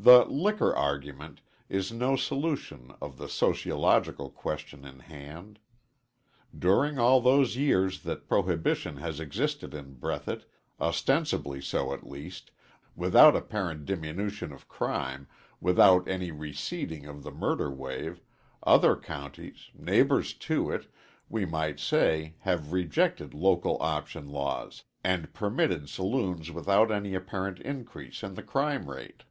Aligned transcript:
The 0.00 0.24
"liquor 0.26 0.76
argument" 0.76 1.40
is 1.68 1.90
no 1.90 2.14
solution 2.14 2.94
of 3.02 3.18
the 3.18 3.28
sociological 3.28 4.30
question 4.30 4.84
in 4.84 5.00
hand. 5.00 5.58
During 6.56 7.00
all 7.00 7.20
those 7.20 7.56
years 7.56 8.04
that 8.04 8.28
prohibition 8.28 8.98
has 8.98 9.18
existed 9.18 9.74
in 9.74 9.94
Breathitt, 9.96 10.44
ostensibly 10.80 11.60
so, 11.60 11.92
at 11.92 12.06
least, 12.06 12.52
without 12.94 13.34
apparent 13.34 13.86
diminution 13.86 14.52
of 14.52 14.68
crime, 14.68 15.26
without 15.60 16.06
any 16.06 16.30
receding 16.30 17.06
of 17.06 17.24
the 17.24 17.32
murder 17.32 17.68
wave, 17.68 18.20
other 18.62 18.94
counties, 18.94 19.72
neighbors 19.74 20.32
to 20.34 20.70
it, 20.70 20.86
we 21.28 21.44
might 21.44 21.80
say, 21.80 22.36
have 22.42 22.72
rejected 22.72 23.34
local 23.34 23.76
option 23.82 24.28
laws, 24.28 24.84
and 25.02 25.34
permitted 25.34 25.88
saloons 25.88 26.52
without 26.52 26.92
any 26.92 27.16
apparent 27.16 27.58
increase 27.58 28.22
in 28.22 28.34
the 28.34 28.44
crime 28.44 28.88
rate. 28.88 29.24